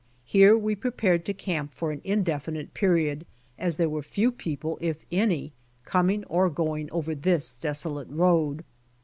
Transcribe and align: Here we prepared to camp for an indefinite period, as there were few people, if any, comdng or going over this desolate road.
Here 0.25 0.57
we 0.57 0.73
prepared 0.73 1.25
to 1.25 1.33
camp 1.35 1.75
for 1.75 1.91
an 1.91 2.01
indefinite 2.03 2.73
period, 2.73 3.23
as 3.59 3.75
there 3.75 3.87
were 3.87 4.01
few 4.01 4.31
people, 4.31 4.79
if 4.81 4.97
any, 5.11 5.53
comdng 5.85 6.23
or 6.27 6.49
going 6.49 6.89
over 6.91 7.13
this 7.13 7.55
desolate 7.55 8.09
road. 8.09 8.63